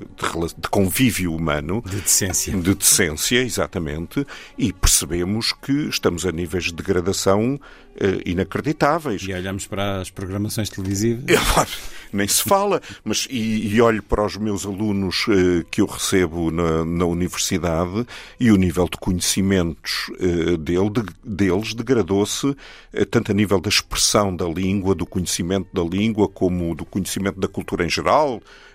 de 0.57 0.69
convívio 0.69 1.33
humano. 1.33 1.83
De 1.85 2.01
decência. 2.01 2.57
De 2.57 2.73
decência, 2.73 3.41
exatamente. 3.43 4.25
E 4.57 4.73
percebemos 4.73 5.53
que 5.53 5.89
estamos 5.89 6.25
a 6.25 6.31
níveis 6.31 6.65
de 6.65 6.73
degradação 6.73 7.59
inacreditáveis. 8.25 9.21
E 9.23 9.33
olhamos 9.33 9.67
para 9.67 10.01
as 10.01 10.09
programações 10.09 10.69
televisivas? 10.69 11.23
Nem 12.13 12.27
se 12.27 12.43
fala, 12.43 12.81
mas 13.03 13.27
e, 13.29 13.75
e 13.75 13.81
olho 13.81 14.01
para 14.01 14.25
os 14.25 14.37
meus 14.37 14.65
alunos 14.65 15.25
uh, 15.27 15.65
que 15.69 15.81
eu 15.81 15.85
recebo 15.85 16.49
na, 16.49 16.85
na, 16.85 17.05
universidade 17.05 18.05
e 18.39 18.51
o 18.51 18.55
nível 18.55 18.85
de 18.85 18.97
conhecimentos 18.97 20.09
uh, 20.11 20.57
dele, 20.57 20.89
de, 20.89 21.03
deles 21.23 21.73
degradou-se 21.73 22.55
tanto 23.11 23.31
a 23.31 23.35
nível 23.35 23.59
da 23.59 23.67
expressão 23.67 24.33
da 24.33 24.45
língua, 24.45 24.95
do 24.95 25.05
conhecimento 25.05 25.67
da 25.73 25.83
língua, 25.83 26.29
como 26.29 26.73
do 26.73 26.85
conhecimento 26.85 27.39
da 27.39 27.47
cultura 27.47 27.85
em 27.85 27.89
geral, 27.89 28.41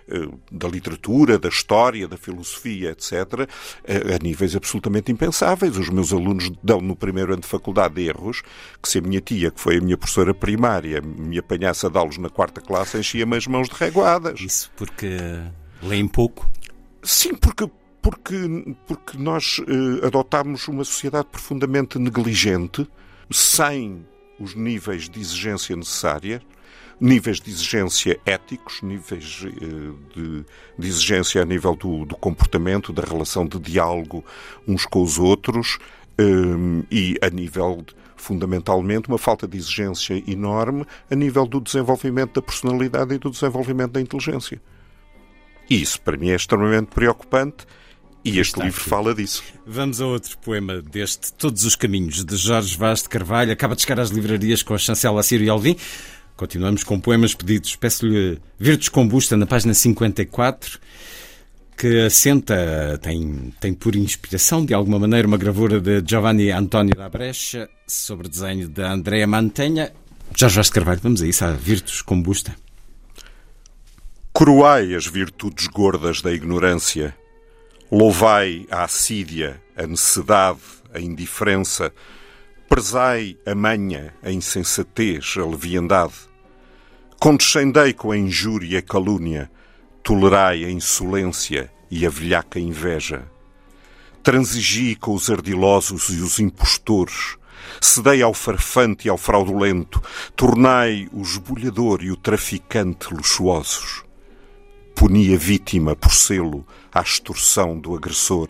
da 0.51 0.67
literatura, 0.67 1.37
da 1.37 1.49
história, 1.49 2.07
da 2.07 2.17
filosofia, 2.17 2.91
etc., 2.91 3.47
eh, 3.83 4.15
a 4.15 4.23
níveis 4.23 4.55
absolutamente 4.55 5.11
impensáveis. 5.11 5.77
Os 5.77 5.89
meus 5.89 6.11
alunos 6.11 6.51
dão 6.63 6.81
no 6.81 6.95
primeiro 6.95 7.33
ano 7.33 7.41
de 7.41 7.47
faculdade 7.47 8.01
erros 8.01 8.41
que 8.81 8.89
se 8.89 8.99
a 8.99 9.01
minha 9.01 9.21
tia, 9.21 9.51
que 9.51 9.59
foi 9.59 9.77
a 9.77 9.81
minha 9.81 9.97
professora 9.97 10.33
primária, 10.33 11.01
me 11.01 11.37
apanhasse 11.37 11.85
a 11.85 11.89
dá-los 11.89 12.17
na 12.17 12.29
quarta 12.29 12.61
classe, 12.61 12.97
enchia-me 12.97 13.37
as 13.37 13.47
mãos 13.47 13.69
de 13.69 13.75
reguadas. 13.75 14.39
Isso 14.39 14.71
porque 14.75 15.17
leem 15.81 16.07
pouco? 16.07 16.49
Sim, 17.03 17.35
porque 17.35 17.69
porque, 18.01 18.75
porque 18.87 19.15
nós 19.15 19.59
uh, 19.59 20.05
adotámos 20.07 20.67
uma 20.67 20.83
sociedade 20.83 21.27
profundamente 21.31 21.99
negligente, 21.99 22.89
sem 23.29 24.05
os 24.39 24.55
níveis 24.55 25.07
de 25.07 25.19
exigência 25.19 25.75
necessária, 25.75 26.41
níveis 26.99 27.39
de 27.39 27.49
exigência 27.49 28.19
éticos, 28.25 28.81
níveis 28.81 29.43
eh, 29.45 29.49
de, 30.15 30.45
de 30.77 30.87
exigência 30.87 31.41
a 31.41 31.45
nível 31.45 31.75
do, 31.75 32.05
do, 32.05 32.15
comportamento, 32.15 32.93
da 32.93 33.01
relação 33.01 33.45
de 33.45 33.59
diálogo 33.59 34.23
uns 34.67 34.85
com 34.85 35.01
os 35.01 35.17
outros 35.17 35.79
eh, 36.17 36.23
e 36.91 37.17
a 37.21 37.29
nível 37.29 37.83
de, 37.85 37.95
fundamentalmente, 38.15 39.07
uma 39.07 39.17
falta 39.17 39.47
de 39.47 39.57
exigência 39.57 40.23
enorme 40.27 40.85
a 41.09 41.15
nível 41.15 41.45
do 41.47 41.59
desenvolvimento 41.59 42.35
da 42.35 42.41
personalidade 42.41 43.15
e 43.15 43.17
do 43.17 43.31
desenvolvimento 43.31 43.93
da 43.93 44.01
inteligência. 44.01 44.61
E 45.69 45.81
isso, 45.81 45.99
para 46.01 46.17
mim, 46.17 46.29
é 46.29 46.35
extremamente 46.35 46.87
preocupante. 46.87 47.65
E 48.23 48.37
este 48.37 48.51
Está 48.51 48.65
livro 48.65 48.79
aqui. 48.79 48.89
fala 48.89 49.15
disso. 49.15 49.43
Vamos 49.65 49.99
a 49.99 50.05
outro 50.05 50.37
poema 50.37 50.79
deste 50.79 51.33
Todos 51.33 51.65
os 51.65 51.75
Caminhos, 51.75 52.23
de 52.23 52.35
Jorge 52.35 52.77
Vaz 52.77 53.01
de 53.01 53.09
Carvalho. 53.09 53.51
Acaba 53.51 53.75
de 53.75 53.81
chegar 53.81 53.99
às 53.99 54.09
livrarias 54.11 54.61
com 54.61 54.75
a 54.75 54.77
chancela 54.77 55.23
Sírio 55.23 55.51
Alvim. 55.51 55.75
Continuamos 56.35 56.83
com 56.83 56.99
poemas 56.99 57.33
pedidos. 57.33 57.75
Peço-lhe 57.75 58.39
Verdes 58.59 58.89
Combusta, 58.89 59.37
na 59.37 59.45
página 59.45 59.73
54. 59.73 60.79
que 61.77 62.01
assenta, 62.05 62.99
tem, 63.01 63.53
tem 63.59 63.73
por 63.73 63.95
inspiração, 63.95 64.65
de 64.65 64.73
alguma 64.73 64.99
maneira, 64.99 65.27
uma 65.27 65.37
gravura 65.37 65.79
de 65.79 66.03
Giovanni 66.05 66.51
Antonio 66.51 66.95
da 66.95 67.09
Brescia 67.09 67.67
sobre 67.87 68.29
desenho 68.29 68.67
de 68.67 68.81
Andrea 68.83 69.25
Mantegna. 69.25 69.91
Jorge 70.35 70.61
de 70.61 70.71
Carvalho, 70.71 70.99
vamos 71.01 71.21
a 71.21 71.27
isso, 71.27 71.43
a 71.43 71.51
Virtus 71.51 72.01
Combusta. 72.01 72.55
Coroai 74.31 74.95
as 74.95 75.05
virtudes 75.05 75.67
gordas 75.67 76.21
da 76.21 76.31
ignorância, 76.31 77.15
louvai 77.91 78.65
a 78.71 78.83
assídia, 78.83 79.61
a 79.75 79.85
necessidade, 79.85 80.59
a 80.93 80.99
indiferença, 80.99 81.91
prezai 82.71 83.37
a 83.45 83.53
manha, 83.53 84.13
a 84.23 84.31
insensatez, 84.31 85.35
a 85.37 85.45
leviandade. 85.45 86.13
Condescendei 87.19 87.91
com 87.91 88.11
a 88.11 88.17
injúria 88.17 88.75
e 88.75 88.77
a 88.77 88.81
calúnia, 88.81 89.51
tolerai 90.01 90.63
a 90.63 90.71
insolência 90.71 91.69
e 91.91 92.05
a 92.05 92.09
velhaca 92.09 92.61
inveja. 92.61 93.29
Transigi 94.23 94.95
com 94.95 95.13
os 95.13 95.29
ardilosos 95.29 96.07
e 96.11 96.21
os 96.21 96.39
impostores, 96.39 97.35
cedei 97.81 98.21
ao 98.21 98.33
farfante 98.33 99.07
e 99.07 99.09
ao 99.09 99.17
fraudulento, 99.17 100.01
tornai 100.33 101.09
o 101.11 101.21
esbulhador 101.21 102.01
e 102.01 102.09
o 102.09 102.15
traficante 102.15 103.13
luxuosos. 103.13 104.05
Puni 104.95 105.35
a 105.35 105.37
vítima 105.37 105.93
por 105.93 106.13
selo 106.13 106.65
à 106.89 107.01
extorsão 107.01 107.77
do 107.77 107.93
agressor. 107.93 108.47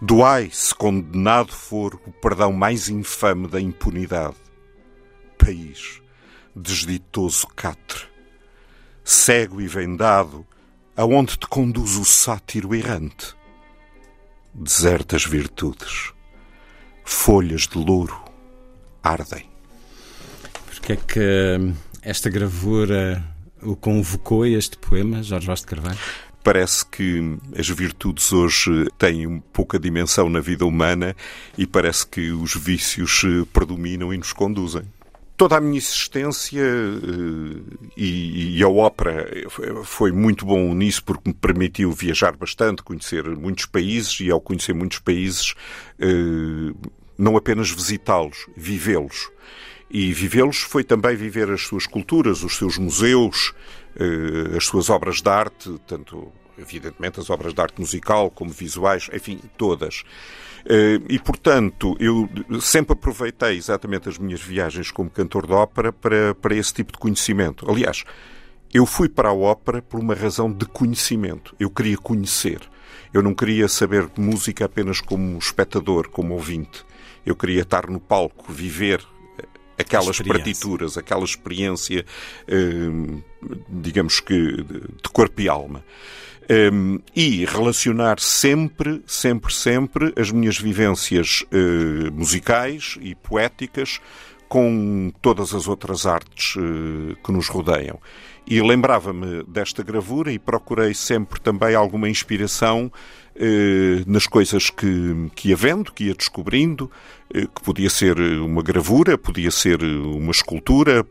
Doai, 0.00 0.50
se 0.52 0.74
condenado 0.74 1.52
for, 1.52 1.94
o 2.06 2.12
perdão 2.12 2.52
mais 2.52 2.88
infame 2.88 3.48
da 3.48 3.60
impunidade. 3.60 4.36
País, 5.38 6.00
desditoso 6.54 7.46
catre, 7.48 8.04
cego 9.02 9.60
e 9.60 9.66
vendado, 9.66 10.46
aonde 10.96 11.36
te 11.36 11.46
conduz 11.46 11.96
o 11.96 12.04
sátiro 12.04 12.74
errante? 12.74 13.34
Desertas 14.52 15.24
virtudes, 15.24 16.12
folhas 17.04 17.62
de 17.62 17.78
louro 17.78 18.24
ardem. 19.02 19.50
Porque 20.66 20.92
é 20.94 20.96
que 20.96 21.58
hum, 21.60 21.74
esta 22.02 22.30
gravura 22.30 23.24
o 23.62 23.76
convocou 23.76 24.46
este 24.46 24.76
poema, 24.78 25.22
Jorge 25.22 25.46
Vaz 25.46 25.60
de 25.60 25.66
Carvalho? 25.66 25.98
Parece 26.44 26.84
que 26.84 27.38
as 27.58 27.68
virtudes 27.68 28.32
hoje 28.32 28.86
têm 28.98 29.42
pouca 29.52 29.78
dimensão 29.78 30.28
na 30.28 30.40
vida 30.40 30.64
humana 30.66 31.16
e 31.58 31.66
parece 31.66 32.06
que 32.06 32.30
os 32.30 32.54
vícios 32.54 33.22
eh, 33.24 33.46
predominam 33.52 34.12
e 34.12 34.18
nos 34.18 34.32
conduzem 34.32 34.84
toda 35.36 35.56
a 35.56 35.60
minha 35.60 35.78
existência 35.78 36.62
eh, 36.62 37.60
e, 37.96 38.62
a 38.62 38.68
ópera 38.68 39.26
foi 39.84 40.12
muito 40.12 40.46
bom 40.46 40.74
nisso 40.74 41.02
porque 41.04 41.28
me 41.28 41.34
permitiu 41.34 41.92
viajar 41.92 42.36
bastante, 42.36 42.82
conhecer 42.82 43.24
muitos 43.24 43.66
países 43.66 44.20
e 44.20 44.30
ao 44.30 44.40
conhecer 44.40 44.74
muitos 44.74 44.98
países 45.00 45.54
eh, 45.98 46.72
não 47.16 47.36
apenas 47.36 47.70
visitá-los, 47.70 48.46
vivê-los. 48.56 49.30
E 49.90 50.12
vivê-los 50.12 50.58
foi 50.58 50.82
também 50.82 51.14
viver 51.14 51.50
as 51.50 51.62
suas 51.62 51.86
culturas, 51.86 52.42
os 52.42 52.56
seus 52.56 52.78
museus, 52.78 53.54
as 54.56 54.64
suas 54.64 54.90
obras 54.90 55.20
de 55.20 55.28
arte, 55.28 55.80
tanto 55.86 56.32
evidentemente 56.58 57.20
as 57.20 57.30
obras 57.30 57.52
de 57.52 57.60
arte 57.60 57.80
musical 57.80 58.30
como 58.30 58.50
visuais, 58.50 59.08
enfim, 59.12 59.40
todas. 59.56 60.04
Eh, 60.66 61.00
e, 61.08 61.18
portanto, 61.18 61.96
eu 62.00 62.28
sempre 62.60 62.94
aproveitei 62.94 63.56
exatamente 63.56 64.08
as 64.08 64.18
minhas 64.18 64.40
viagens 64.40 64.90
como 64.90 65.10
cantor 65.10 65.46
de 65.46 65.52
ópera 65.52 65.92
para, 65.92 66.34
para 66.34 66.54
esse 66.54 66.72
tipo 66.72 66.92
de 66.92 66.98
conhecimento. 66.98 67.70
Aliás, 67.70 68.04
eu 68.72 68.86
fui 68.86 69.08
para 69.08 69.28
a 69.28 69.34
ópera 69.34 69.82
por 69.82 70.00
uma 70.00 70.14
razão 70.14 70.50
de 70.50 70.64
conhecimento. 70.66 71.54
Eu 71.60 71.70
queria 71.70 71.98
conhecer. 71.98 72.60
Eu 73.12 73.22
não 73.22 73.34
queria 73.34 73.68
saber 73.68 74.08
música 74.16 74.64
apenas 74.64 75.00
como 75.00 75.38
espectador, 75.38 76.08
como 76.08 76.34
ouvinte. 76.34 76.84
Eu 77.24 77.36
queria 77.36 77.62
estar 77.62 77.88
no 77.88 78.00
palco, 78.00 78.52
viver 78.52 79.00
eh, 79.00 79.13
aquelas 79.78 80.20
partituras, 80.20 80.96
aquela 80.96 81.24
experiência, 81.24 82.04
eh, 82.46 83.22
digamos 83.68 84.20
que 84.20 84.62
de 84.62 85.08
corpo 85.12 85.40
e 85.40 85.48
alma. 85.48 85.84
Um, 86.50 86.98
e 87.16 87.46
relacionar 87.46 88.20
sempre, 88.20 89.02
sempre, 89.06 89.50
sempre 89.50 90.12
as 90.14 90.30
minhas 90.30 90.58
vivências 90.58 91.42
uh, 91.44 92.12
musicais 92.12 92.98
e 93.00 93.14
poéticas 93.14 93.98
com 94.46 95.10
todas 95.22 95.54
as 95.54 95.66
outras 95.66 96.04
artes 96.04 96.54
uh, 96.56 97.16
que 97.24 97.32
nos 97.32 97.48
rodeiam. 97.48 97.98
E 98.46 98.60
lembrava-me 98.60 99.42
desta 99.44 99.82
gravura 99.82 100.30
e 100.30 100.38
procurei 100.38 100.92
sempre 100.92 101.40
também 101.40 101.74
alguma 101.74 102.10
inspiração 102.10 102.92
nas 104.06 104.26
coisas 104.26 104.70
que, 104.70 105.30
que 105.34 105.48
ia 105.48 105.56
vendo, 105.56 105.92
que 105.92 106.04
ia 106.04 106.14
descobrindo, 106.14 106.90
que 107.32 107.62
podia 107.62 107.90
ser 107.90 108.18
uma 108.18 108.62
gravura, 108.62 109.18
podia 109.18 109.50
ser 109.50 109.82
uma 109.82 110.30
escultura, 110.30 111.04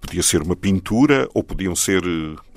podia 0.00 0.22
ser 0.22 0.42
uma 0.42 0.54
pintura 0.54 1.28
ou 1.32 1.42
podiam 1.42 1.74
ser 1.74 2.02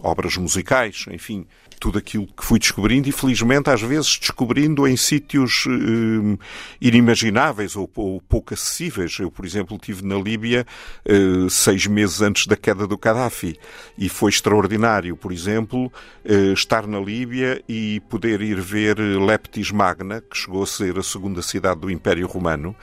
obras 0.04 0.36
musicais, 0.38 1.06
enfim 1.10 1.46
tudo 1.80 1.98
aquilo 1.98 2.26
que 2.26 2.44
fui 2.44 2.60
descobrindo 2.60 3.08
e, 3.08 3.12
felizmente, 3.12 3.70
às 3.70 3.82
vezes 3.82 4.18
descobrindo 4.18 4.88
em 4.88 4.98
sítios 4.98 5.66
eh, 5.68 6.38
inimagináveis 6.82 7.76
ou, 7.76 7.90
ou, 7.96 8.22
pouco 8.22 8.54
acessíveis. 8.54 9.18
Eu, 9.20 9.30
por 9.30 9.46
exemplo, 9.46 9.76
estive 9.76 10.06
na 10.06 10.16
Líbia 10.16 10.66
eh, 11.06 11.48
seis 11.50 11.86
meses 11.86 12.22
antes 12.22 12.48
da 12.48 12.56
queda 12.56 12.88
do 12.88 12.98
Gaddafi 12.98 13.58
e 13.98 14.10
foi 14.10 14.32
extraordinário, 14.32 15.16
por 15.16 15.32
exemplo, 15.32 15.92
eh, 16.26 16.54
estar 16.54 16.88
na 16.88 17.00
Líbia 17.00 17.62
e 17.70 18.02
poder 18.10 18.42
ir 18.42 18.57
ver 18.62 18.98
Leptis 18.98 19.72
Magna, 19.72 20.22
que 20.22 20.38
chegou 20.38 20.64
a 20.64 20.68
ser 20.68 20.98
a 20.98 21.04
segunda 21.04 21.42
cidade 21.42 21.82
do 21.82 21.92
Império 21.92 22.28
Romano, 22.28 22.76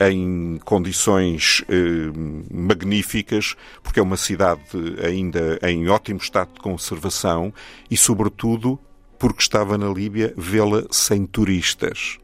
em 0.00 0.58
condições 0.64 1.64
eh, 1.68 2.10
magníficas, 2.50 3.56
porque 3.82 3.98
é 3.98 4.02
uma 4.02 4.16
cidade 4.16 4.62
ainda 5.04 5.58
em 5.62 5.88
ótimo 5.88 6.20
estado 6.20 6.54
de 6.54 6.60
conservação 6.60 7.52
e, 7.90 7.96
sobretudo, 7.96 8.78
porque 9.18 9.42
estava 9.42 9.76
na 9.76 9.88
Líbia, 9.88 10.32
vê-la 10.36 10.84
sem 10.90 11.26
turistas. 11.26 12.18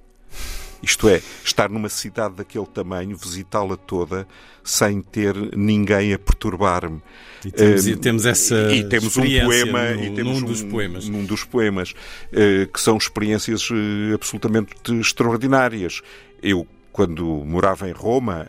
Isto 0.85 1.09
é, 1.09 1.23
estar 1.45 1.69
numa 1.71 1.89
cidade 1.89 2.35
daquele 2.35 2.67
tamanho, 2.67 3.17
visitá-la 3.17 3.77
toda, 3.77 4.27
sem 4.63 5.01
ter 5.01 5.35
ninguém 5.57 6.13
a 6.13 6.19
perturbar-me. 6.19 7.03
E 7.45 7.51
temos, 7.51 7.87
e 7.87 7.97
temos 7.97 8.27
essa 8.27 8.73
e 8.73 8.89
temos 8.89 9.17
um 9.17 9.23
poema 9.23 9.91
no, 9.91 10.05
e 10.05 10.11
temos 10.11 10.41
num 10.41 10.47
dos 10.47 10.63
um, 10.63 10.71
poemas, 10.71 11.09
num 11.09 11.25
dos 11.25 11.45
poemas 11.45 11.91
uh, 11.93 12.71
que 12.73 12.81
são 12.81 12.97
experiências 12.97 13.69
uh, 13.71 14.15
absolutamente 14.15 14.75
extraordinárias. 15.01 16.01
Eu 16.43 16.67
quando 16.95 17.25
morava 17.45 17.89
em 17.89 17.93
Roma, 17.93 18.47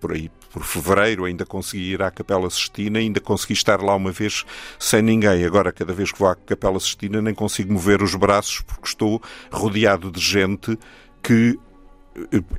por 0.00 0.10
aí 0.10 0.28
por 0.56 0.64
fevereiro, 0.64 1.26
ainda 1.26 1.46
consegui 1.46 1.92
ir 1.92 2.02
à 2.02 2.10
Capela 2.10 2.50
Sistina, 2.50 2.98
ainda 2.98 3.20
consegui 3.20 3.52
estar 3.52 3.80
lá 3.80 3.94
uma 3.94 4.10
vez 4.10 4.44
sem 4.80 5.00
ninguém. 5.00 5.44
Agora, 5.44 5.70
cada 5.70 5.92
vez 5.92 6.10
que 6.10 6.18
vou 6.18 6.28
à 6.28 6.34
Capela 6.34 6.80
Sistina, 6.80 7.22
nem 7.22 7.32
consigo 7.32 7.72
mover 7.72 8.02
os 8.02 8.16
braços 8.16 8.62
porque 8.62 8.88
estou 8.88 9.22
rodeado 9.52 10.10
de 10.10 10.18
gente 10.18 10.76
que 11.26 11.58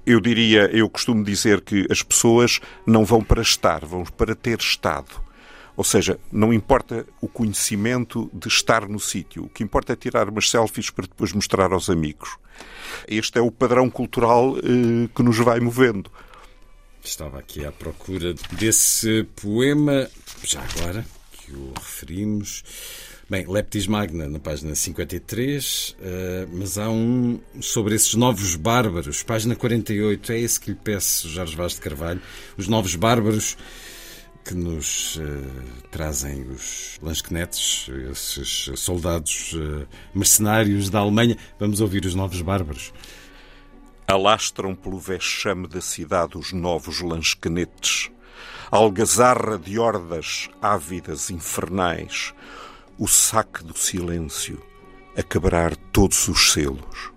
eu 0.06 0.20
diria, 0.20 0.70
eu 0.72 0.90
costumo 0.90 1.24
dizer 1.24 1.62
que 1.62 1.88
as 1.90 2.04
pessoas 2.04 2.60
não 2.86 3.06
vão 3.06 3.24
para 3.24 3.42
estar, 3.42 3.86
vão 3.86 4.04
para 4.04 4.36
ter 4.36 4.60
estado. 4.60 5.26
Ou 5.76 5.84
seja, 5.84 6.20
não 6.32 6.54
importa 6.54 7.06
o 7.22 7.28
conhecimento 7.28 8.30
de 8.34 8.50
estar 8.50 8.88
no 8.90 9.00
sítio, 9.00 9.46
o 9.46 9.50
que 9.50 9.64
importa 9.64 9.94
é 9.94 9.96
tirar 9.96 10.28
umas 10.28 10.50
selfies 10.50 10.90
para 10.90 11.08
depois 11.08 11.32
mostrar 11.32 11.72
aos 11.72 11.90
amigos. 11.90 12.38
Este 13.08 13.40
é 13.40 13.42
o 13.42 13.52
padrão 13.52 13.90
cultural 13.90 14.58
eh, 14.58 15.08
que 15.16 15.24
nos 15.24 15.38
vai 15.38 15.60
movendo. 15.60 16.12
Estava 17.04 17.40
aqui 17.40 17.66
à 17.66 17.72
procura 17.72 18.34
desse 18.52 19.26
poema, 19.42 20.10
já 20.44 20.62
agora, 20.62 21.06
que 21.32 21.52
o 21.54 21.74
referimos. 21.80 22.64
Bem, 23.30 23.46
Leptis 23.46 23.88
Magna, 23.88 24.30
na 24.30 24.40
página 24.40 24.74
53, 24.74 25.90
uh, 25.90 26.02
eh, 26.02 26.48
mas 26.50 26.78
há 26.78 26.90
um 26.90 27.42
sobre 27.60 27.94
esses 27.94 28.14
novos 28.14 28.56
bárbaros, 28.56 29.22
página 29.22 29.54
48, 29.54 30.32
é 30.32 30.40
esse 30.40 30.58
que 30.58 30.72
lhe 30.72 30.78
peço, 30.82 31.28
Jorge 31.28 31.54
Vaz 31.54 31.74
de 31.74 31.82
Carvalho, 31.82 32.22
os 32.56 32.70
novos 32.70 32.96
bárbaros 32.96 33.58
que 34.46 34.54
nos 34.54 35.18
uh, 35.18 35.22
trazem 35.92 36.44
os 36.44 36.98
lanchenetes, 37.02 37.90
esses 38.10 38.72
soldados 38.80 39.52
uh, 39.56 39.86
mercenários 40.16 40.90
da 40.90 41.00
Alemanha. 41.00 41.36
Vamos 41.60 41.82
ouvir 41.82 42.06
os 42.06 42.16
novos 42.16 42.42
bárbaros. 42.42 42.94
Alastram 44.08 44.74
pelo 44.74 45.00
vexame 45.00 45.68
da 45.68 45.82
cidade 45.82 46.38
os 46.38 46.54
novos 46.54 47.02
lanchenetes, 47.02 48.10
algazarra 48.72 49.60
de 49.60 49.78
hordas 49.78 50.50
ávidas 50.62 51.30
infernais, 51.30 52.34
o 52.98 53.08
saque 53.08 53.64
do 53.64 53.78
silêncio 53.78 54.62
a 55.16 55.22
quebrar 55.22 55.76
todos 55.76 56.28
os 56.28 56.52
selos. 56.52 57.12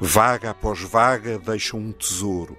Vaga 0.00 0.50
após 0.50 0.80
vaga 0.80 1.38
deixam 1.38 1.78
um 1.78 1.92
tesouro, 1.92 2.56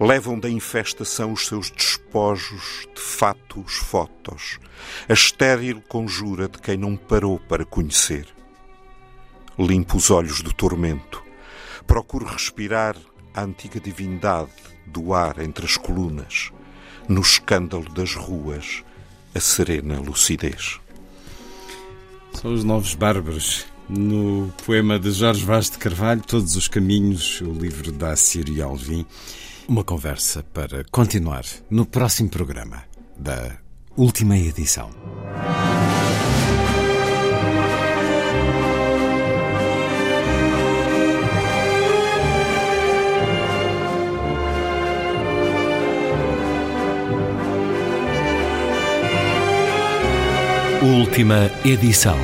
levam 0.00 0.38
da 0.38 0.48
infestação 0.50 1.32
os 1.32 1.46
seus 1.46 1.70
despojos 1.70 2.86
de 2.94 3.00
fatos 3.00 3.74
fotos, 3.74 4.58
a 5.08 5.12
estéril 5.12 5.82
conjura 5.88 6.48
de 6.48 6.58
quem 6.58 6.76
não 6.76 6.96
parou 6.96 7.38
para 7.38 7.64
conhecer. 7.64 8.26
limpo 9.58 9.96
os 9.96 10.10
olhos 10.10 10.42
do 10.42 10.52
tormento. 10.52 11.22
Procuro 11.86 12.26
respirar 12.26 12.96
a 13.34 13.42
antiga 13.42 13.78
divindade 13.78 14.52
do 14.86 15.14
ar 15.14 15.38
entre 15.38 15.64
as 15.64 15.76
colunas, 15.76 16.52
no 17.08 17.20
escândalo 17.20 17.88
das 17.90 18.14
ruas, 18.14 18.84
a 19.34 19.40
serena 19.40 20.00
lucidez. 20.00 20.80
São 22.34 22.52
os 22.52 22.64
novos 22.64 22.94
bárbaros. 22.94 23.66
No 23.88 24.52
poema 24.66 24.98
de 24.98 25.10
Jorge 25.10 25.44
Vaz 25.44 25.70
de 25.70 25.78
Carvalho, 25.78 26.22
Todos 26.22 26.56
os 26.56 26.68
Caminhos, 26.68 27.40
o 27.40 27.52
livro 27.52 27.92
da 27.92 28.16
Sírio 28.16 28.64
Alvim. 28.64 29.04
Uma 29.68 29.84
conversa 29.84 30.42
para 30.52 30.84
continuar 30.90 31.44
no 31.70 31.86
próximo 31.86 32.28
programa 32.28 32.84
da 33.16 33.56
última 33.96 34.36
edição. 34.36 34.90
Última 50.84 51.50
edição. 51.64 52.18